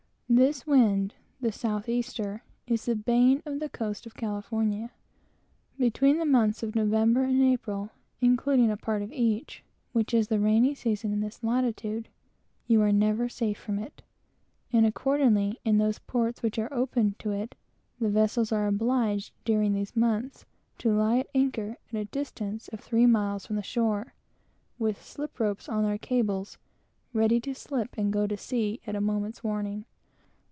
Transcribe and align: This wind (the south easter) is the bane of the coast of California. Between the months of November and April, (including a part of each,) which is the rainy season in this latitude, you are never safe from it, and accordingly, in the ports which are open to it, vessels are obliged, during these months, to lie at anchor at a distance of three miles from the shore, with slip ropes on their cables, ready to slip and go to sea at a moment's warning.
This 0.33 0.65
wind 0.65 1.13
(the 1.41 1.51
south 1.51 1.89
easter) 1.89 2.45
is 2.65 2.85
the 2.85 2.95
bane 2.95 3.43
of 3.45 3.59
the 3.59 3.67
coast 3.67 4.05
of 4.05 4.13
California. 4.15 4.91
Between 5.77 6.19
the 6.19 6.25
months 6.25 6.63
of 6.63 6.73
November 6.73 7.23
and 7.25 7.41
April, 7.43 7.89
(including 8.21 8.71
a 8.71 8.77
part 8.77 9.01
of 9.01 9.11
each,) 9.11 9.61
which 9.91 10.13
is 10.13 10.29
the 10.29 10.39
rainy 10.39 10.73
season 10.73 11.11
in 11.11 11.19
this 11.19 11.43
latitude, 11.43 12.07
you 12.65 12.81
are 12.81 12.93
never 12.93 13.27
safe 13.27 13.59
from 13.59 13.77
it, 13.77 14.03
and 14.71 14.85
accordingly, 14.85 15.59
in 15.65 15.79
the 15.79 15.99
ports 16.07 16.41
which 16.41 16.57
are 16.57 16.73
open 16.73 17.15
to 17.19 17.31
it, 17.31 17.53
vessels 17.99 18.53
are 18.53 18.67
obliged, 18.67 19.33
during 19.43 19.73
these 19.73 19.97
months, 19.97 20.45
to 20.77 20.93
lie 20.93 21.17
at 21.19 21.27
anchor 21.35 21.75
at 21.89 21.99
a 21.99 22.05
distance 22.05 22.69
of 22.69 22.79
three 22.79 23.05
miles 23.05 23.45
from 23.45 23.57
the 23.57 23.61
shore, 23.63 24.13
with 24.79 25.03
slip 25.03 25.41
ropes 25.41 25.67
on 25.67 25.83
their 25.83 25.97
cables, 25.97 26.57
ready 27.11 27.37
to 27.41 27.53
slip 27.53 27.97
and 27.97 28.13
go 28.13 28.25
to 28.25 28.37
sea 28.37 28.79
at 28.87 28.95
a 28.95 29.01
moment's 29.01 29.43
warning. 29.43 29.83